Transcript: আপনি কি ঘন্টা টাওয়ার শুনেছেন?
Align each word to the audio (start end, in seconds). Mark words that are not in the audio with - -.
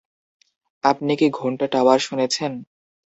আপনি 0.83 1.13
কি 1.15 1.27
ঘন্টা 1.31 1.65
টাওয়ার 1.73 1.99
শুনেছেন? 1.99 2.51